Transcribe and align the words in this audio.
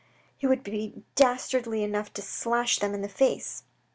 "He 0.39 0.47
would 0.47 0.63
be 0.63 1.03
dastardly 1.13 1.83
enough 1.83 2.11
to 2.15 2.23
slash 2.23 2.79
them 2.79 2.95
in 2.95 3.03
the 3.03 3.07
face." 3.07 3.61